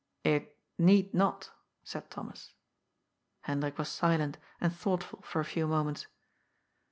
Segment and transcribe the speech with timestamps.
[0.23, 1.51] "It need not,"
[1.83, 2.55] said Thomas.
[3.41, 6.07] Hendrik was silent and thoughtful for a few moments.